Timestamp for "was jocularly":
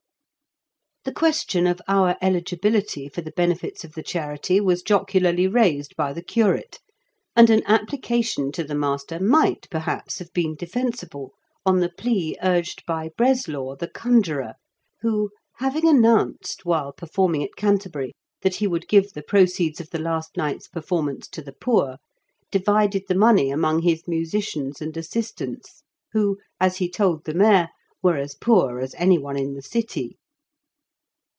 4.61-5.47